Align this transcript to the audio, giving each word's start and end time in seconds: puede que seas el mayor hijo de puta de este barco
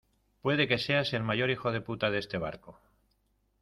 puede 0.41 0.67
que 0.67 0.79
seas 0.79 1.13
el 1.13 1.21
mayor 1.21 1.51
hijo 1.51 1.71
de 1.71 1.79
puta 1.79 2.09
de 2.09 2.17
este 2.17 2.39
barco 2.39 2.79